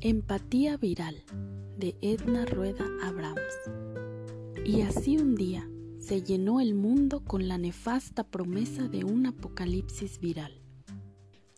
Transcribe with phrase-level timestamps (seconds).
[0.00, 1.24] Empatía viral
[1.76, 3.42] de Edna Rueda Abrams.
[4.64, 10.20] Y así un día se llenó el mundo con la nefasta promesa de un apocalipsis
[10.20, 10.62] viral.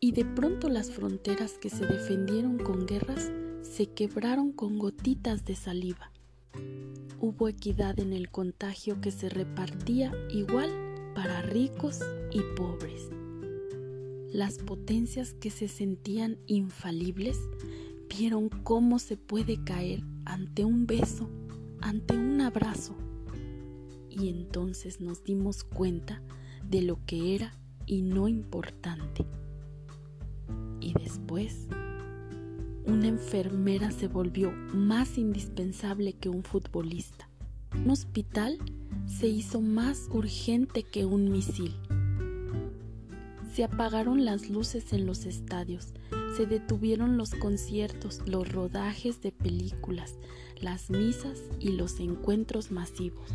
[0.00, 3.30] Y de pronto las fronteras que se defendieron con guerras
[3.60, 6.10] se quebraron con gotitas de saliva.
[7.20, 10.70] Hubo equidad en el contagio que se repartía igual
[11.14, 12.00] para ricos
[12.32, 13.10] y pobres.
[14.32, 17.36] Las potencias que se sentían infalibles
[18.10, 21.30] vieron cómo se puede caer ante un beso,
[21.80, 22.96] ante un abrazo.
[24.10, 26.20] Y entonces nos dimos cuenta
[26.68, 27.54] de lo que era
[27.86, 29.24] y no importante.
[30.80, 31.68] Y después,
[32.84, 37.28] una enfermera se volvió más indispensable que un futbolista.
[37.74, 38.58] Un hospital
[39.06, 41.74] se hizo más urgente que un misil.
[43.54, 45.92] Se apagaron las luces en los estadios,
[46.36, 50.14] se detuvieron los conciertos, los rodajes de películas,
[50.60, 53.30] las misas y los encuentros masivos.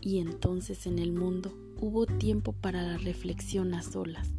[0.00, 4.30] Y entonces en el mundo hubo tiempo para la reflexión a solas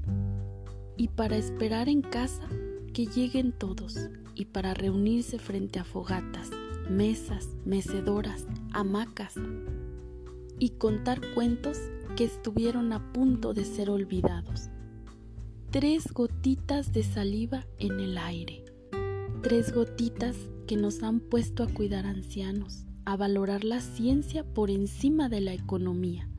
[0.95, 2.47] y para esperar en casa
[2.93, 6.49] que lleguen todos y para reunirse frente a fogatas,
[6.89, 9.35] mesas, mecedoras, hamacas
[10.59, 11.77] y contar cuentos
[12.15, 14.69] que estuvieron a punto de ser olvidados.
[15.69, 18.63] Tres gotitas de saliva en el aire.
[19.43, 25.27] Tres gotitas que nos han puesto a cuidar ancianos, a valorar la ciencia por encima
[25.27, 26.29] de la economía.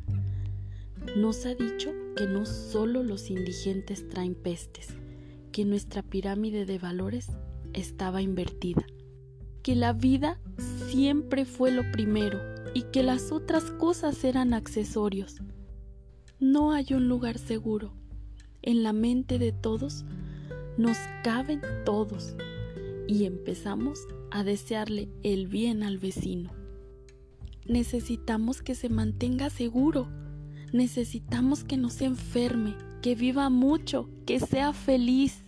[1.14, 4.94] Nos ha dicho que no solo los indigentes traen pestes,
[5.52, 7.28] que nuestra pirámide de valores
[7.74, 8.86] estaba invertida,
[9.62, 10.40] que la vida
[10.90, 12.40] siempre fue lo primero
[12.72, 15.42] y que las otras cosas eran accesorios.
[16.40, 17.97] No hay un lugar seguro.
[18.68, 20.04] En la mente de todos
[20.76, 22.36] nos caben todos
[23.06, 23.98] y empezamos
[24.30, 26.50] a desearle el bien al vecino.
[27.64, 30.06] Necesitamos que se mantenga seguro.
[30.70, 35.44] Necesitamos que no se enferme, que viva mucho, que sea feliz.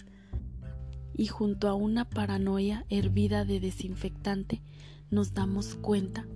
[1.14, 4.62] Y junto a una paranoia hervida de desinfectante,
[5.10, 6.26] nos damos cuenta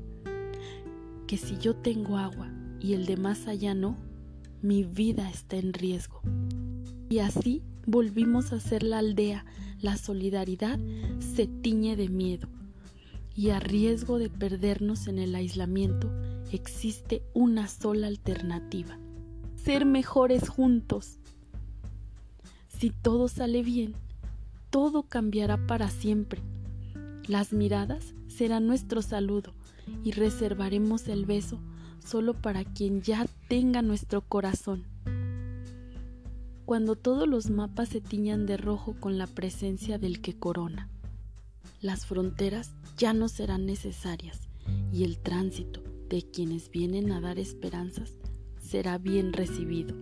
[1.27, 3.97] que si yo tengo agua y el de más allá no,
[4.61, 6.21] mi vida está en riesgo.
[7.15, 9.45] Y así volvimos a ser la aldea,
[9.81, 10.81] la solidaridad
[11.21, 12.49] se tiñe de miedo.
[13.37, 16.11] Y a riesgo de perdernos en el aislamiento,
[16.51, 18.99] existe una sola alternativa,
[19.55, 21.21] ser mejores juntos.
[22.67, 23.95] Si todo sale bien,
[24.71, 26.43] todo cambiará para siempre.
[27.29, 29.55] Las miradas serán nuestro saludo
[30.03, 31.61] y reservaremos el beso
[32.05, 34.94] solo para quien ya tenga nuestro corazón.
[36.65, 40.89] Cuando todos los mapas se tiñan de rojo con la presencia del que corona,
[41.83, 44.49] las fronteras ya no serán necesarias
[44.93, 48.13] y el tránsito de quienes vienen a dar esperanzas
[48.59, 49.95] será bien recibido,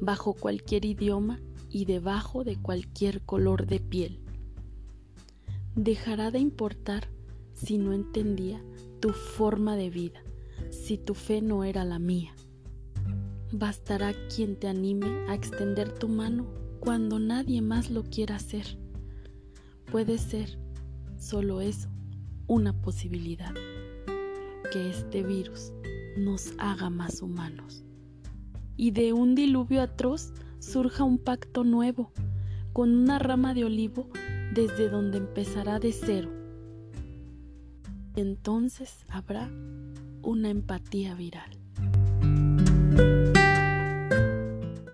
[0.00, 4.20] bajo cualquier idioma y debajo de cualquier color de piel.
[5.74, 7.08] Dejará de importar
[7.52, 8.62] si no entendía
[9.00, 10.22] tu forma de vida
[10.70, 12.34] si tu fe no era la mía.
[13.52, 16.46] Bastará quien te anime a extender tu mano
[16.80, 18.78] cuando nadie más lo quiera hacer.
[19.90, 20.58] Puede ser
[21.16, 21.88] solo eso,
[22.48, 23.54] una posibilidad,
[24.72, 25.72] que este virus
[26.16, 27.84] nos haga más humanos.
[28.76, 32.12] Y de un diluvio atroz surja un pacto nuevo,
[32.72, 34.10] con una rama de olivo
[34.54, 36.30] desde donde empezará de cero.
[38.16, 39.50] entonces habrá
[40.22, 41.55] una empatía viral.